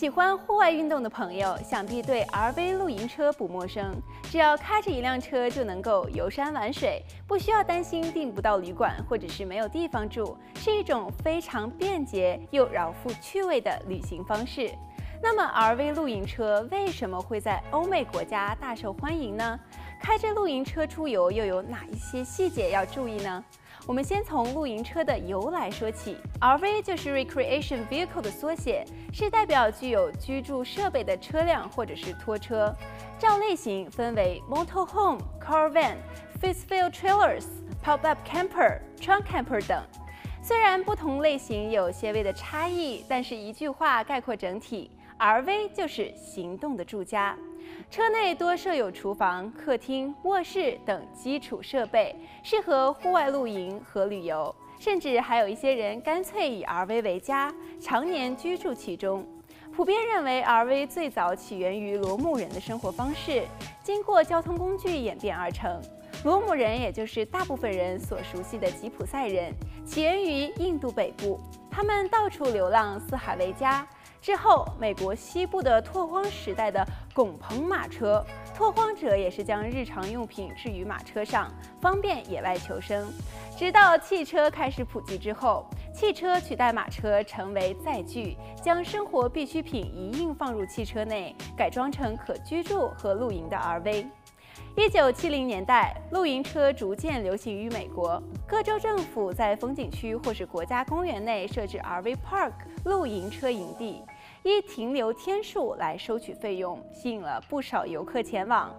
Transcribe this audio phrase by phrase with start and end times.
[0.00, 3.94] 喜欢户外运动的朋友，想必对 RV 露营车不陌生。
[4.30, 14.70] 只要开着一辆车就能够游山玩水，不需要担心订不到旅馆或者是没有地方住，是一种非常便捷又饶富趣味的旅行方式。
[15.22, 19.60] 那么，RV 露营车为什么会在欧美国家大受欢迎呢？
[20.00, 23.44] 开着露营车出游又有哪一些细节要注意呢？
[23.90, 32.72] 我们先从露营车的由来说起，RV 就是 Recreation Vehicle 的缩写，是代表具有居住设备的车辆或者是拖车。
[33.18, 35.96] 照类型分为 Motorhome、car van、
[36.40, 37.46] Fifth Wheel Trailers、
[37.82, 39.82] Pop-up Camper、Trunk Camper 等。
[40.40, 44.88] 虽然不同类型有些微的差异，但是一句话概括整体
[45.20, 47.36] ，RV 就是行动的住家。
[47.90, 54.52] 车内多设有厨房、客厅、卧室等基础设备，适合户外露营和旅游。
[54.78, 59.26] 甚至还有一些人干脆以 RV 为家，常年居住其中。
[59.70, 63.46] 普遍认为，RV 最早起源于罗姆人的生活方式，
[63.82, 65.80] 经过交通工具演变而成。
[66.24, 69.52] 罗姆人也就是大部分人所熟悉的吉普赛人，
[69.84, 71.38] 起源于印度北部，
[71.70, 73.86] 他们到处流浪，四海为家。
[74.20, 83.10] 之后，美国西部的拓荒时代的拱棚马车，拓荒者也是将日常用品置于马车上，方便野外求生。
[83.56, 94.06] 直到汽车开始普及之后，汽车取代马车成为载具，将生活必需品一应放入汽车内，改装成可居住和露营的 RV。
[94.76, 102.52] 一九七零年代，露营车逐渐流行于美国，各州政府在风景区或是国家公园内设置 RV Park
[102.84, 104.02] 露营车营地，
[104.42, 108.74] 依停留天数来收取费用，吸引了不少游客前往。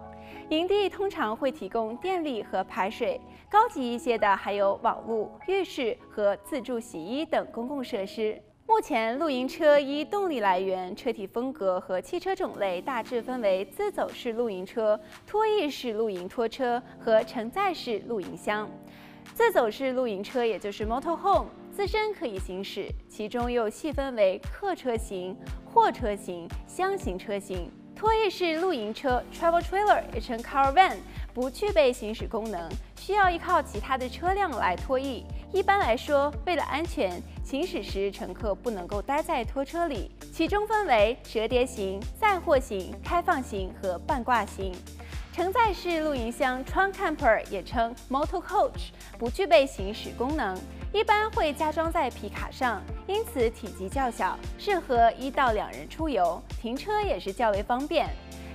[0.48, 8.42] 营地通常会提供电力和排水，高级一些的还有网路、浴室和自助洗衣等公共设施。
[8.72, 18.66] 目前，露营车依动力来源、车体风格和汽车种类大致分为自走式露营车、拖曳式露营拖车和承载式露营箱。
[19.34, 27.70] 自走式露营车也就是 motorhome，自身可以行驶，其中又细分为客车型、货车型、箱型车型。
[27.94, 30.96] 拖曳式露营车 travel trailer 也称 car van，
[31.34, 35.22] 不具备行驶功能，需要依靠其他的车辆来拖曳。
[35.52, 40.10] 一般来说，为了安全，行驶时乘客不能够待在拖车里。
[40.32, 44.74] 其中分为折叠型、载货型、开放型和半挂型。
[45.32, 50.54] 承载式露营箱 trunk camper 也称 motor coach，不具备行驶功能，
[50.92, 58.10] 一般会加装在皮卡上，因此体积较小，适合一到两人出游，停车也是较为方便。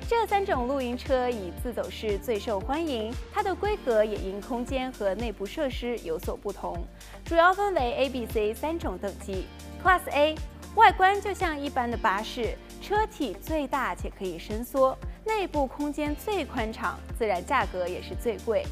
[0.09, 6.81] 这三种露营车以自走式最受欢迎，它的规格也因空间和内部设施有所不同，
[7.25, 9.45] 主要分为 A、B、C 三种等级。
[9.83, 10.33] Class A
[10.75, 18.63] 外观就像一般的巴士，车体最大且可以伸缩，内部空间最宽敞，自然价格也是最贵。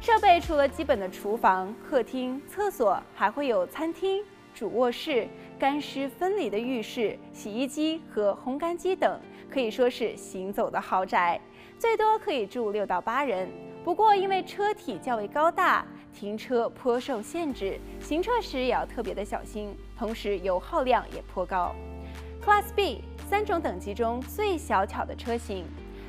[0.00, 4.20] 设备除了基本的厨房、客厅、厕所，还会有餐厅、
[4.52, 5.28] 主卧室、
[5.62, 9.20] 干湿分离的浴室、洗衣机和烘干机等。
[9.48, 11.40] 可以说是行走的豪宅，
[11.78, 13.48] 最多可以住六到八人。
[13.84, 19.72] 不过因为车体较为高大，停车颇受限制，行车时也要特别的小心。
[19.96, 21.72] 同时油耗量也颇高。
[22.44, 25.64] Class B 三种等级中最小巧的车型，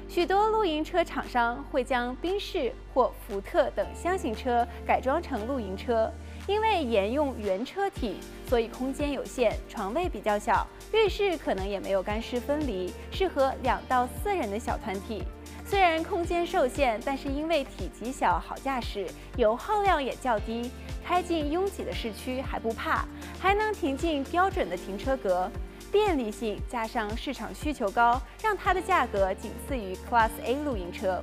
[0.08, 6.12] 许多露营车厂商会将宾士或福特等厢型车改装成露营车。
[6.46, 8.18] 因为沿用原车体，
[8.48, 15.24] 所以空间有限，床位比较小，浴室可能也没有干湿分离，适合两到四人的小团体。
[15.66, 20.70] 虽然空间受限，但是因为体积小，好驾驶，油耗量也较低，
[21.06, 23.06] 开进拥挤的市区还不怕，
[23.40, 25.50] 还能停进标准的停车格。
[25.92, 31.22] 便利性加上市场需求高，让它的价格仅次于 Class A 露营车。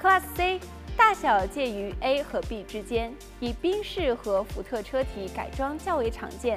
[0.00, 0.60] Class C。
[1.02, 6.56] 大小介于 A 和 B 之间，以宾士和福特车体改装较为常见。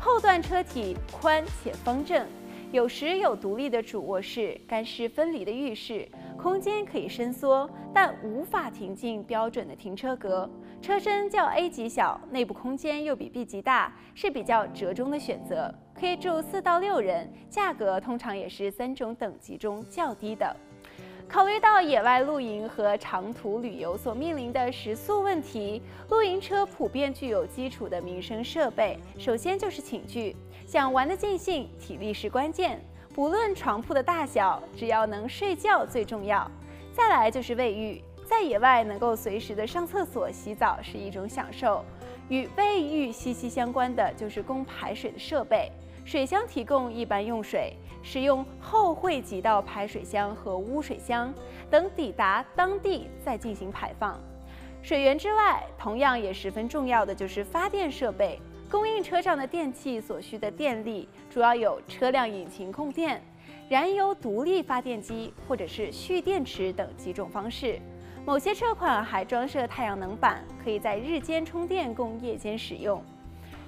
[0.00, 2.26] 后段车体宽且方正，
[2.72, 6.06] 有时有独立的主卧室、干湿分离的浴室，
[6.36, 10.50] 空间可以伸缩，但无法停进标准的停车格。
[10.82, 17.32] 车身较 A 级小，内部空间又比 B 级大，是比较折中的选择，可以住四到六人。
[17.48, 20.54] 价格通常也是三种等级中较低的。
[21.28, 28.98] 考虑到野外露营和长途旅游所面临的食宿问题，露营车普遍具有基础的民生设备。
[29.18, 30.36] 首先就是寝具，
[30.66, 32.80] 想玩得尽兴，体力是关键。
[33.12, 36.48] 不论床铺的大小，只要能睡觉最重要。
[36.92, 41.84] 再来就是卫浴，在野外能够随时的上厕所、洗澡是一种享受。
[42.28, 45.70] 与卫浴息息相关的就是供排水的设备。
[46.04, 51.34] 水箱提供一般用水，使用后汇集到排水箱和污水箱，
[51.68, 54.20] 等抵达当地再进行排放。
[54.82, 58.40] 水源之外，同样也十分重要的就是发电设备，
[58.70, 63.20] 供应车上的电器所需的电力，主要有车辆引擎供电、
[63.68, 67.80] 燃油独立发电机或者是蓄电池等几种方式。
[68.26, 73.00] 某些车款还装设太阳能板，可以在日间充电供夜间使用。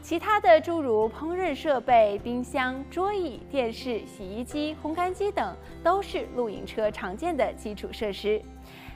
[0.03, 8.43] 其他的诸如烹饪设备、冰箱、桌椅、电视、洗衣机、烘干机等，都是露营车常见的基础设施。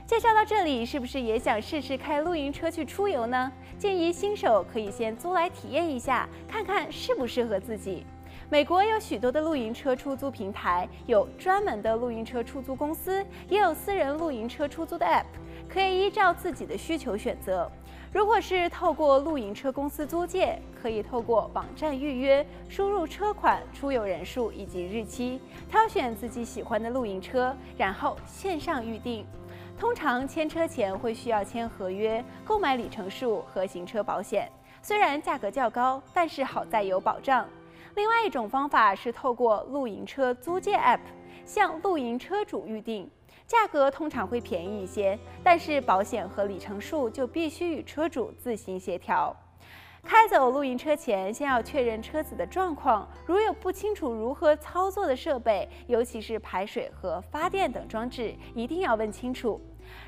[0.05, 3.53] 介绍到这里，是不是也想试试开露营车去出游呢？
[3.79, 8.05] 建议新手可以先租来体验一下，看看适不适合自己。
[8.53, 15.25] 美国有许多的露营车出租平台，有专门的露营车出租公司，也有私人露营车出租的 App，
[15.67, 17.67] 可以依照自己的需求选择。
[18.13, 25.41] 如果是透过露营车公司租借，可以透过网站预约，输入车款、出游人数以及日期，
[25.71, 29.25] 挑选自己喜欢的露营车，然后线上预订。
[29.79, 34.47] 通常签车前会需要签合约，购买里程数和行车保险。
[34.83, 37.49] 虽然价格较高，但是好在有保障。
[37.95, 41.01] 另外一种方法是透过露营车租借 App
[41.45, 43.11] 向露营车主预订。
[43.47, 49.37] 价格通常会便宜一些，但是保险和里程数就必须与车主自行协调。
[50.03, 59.61] 开走露营车前，先要确认车子的状况，如有不清楚如何操作的设备，尤其是排水和发电等装置，一定要问清楚。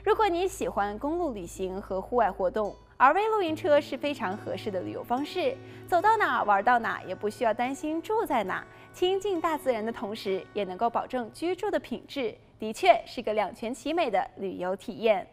[0.03, 5.55] 如果你喜欢公路旅行和户外活动，RV 露营车是非常合适的旅游方式，
[5.87, 8.65] 走到哪玩到哪，也不需要担心住在哪，
[8.95, 12.35] 亲近大自然的同时，也能够保证居住的品质。
[12.59, 15.27] 的确是个两全其美的旅游体验。